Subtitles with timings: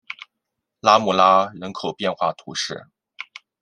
[0.79, 2.87] 拉穆拉人口变化图示